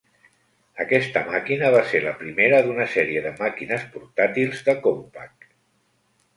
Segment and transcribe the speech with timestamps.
[0.85, 5.51] Aquesta màquina va ser la primera d'una sèrie de màquines portàtils de Compaq.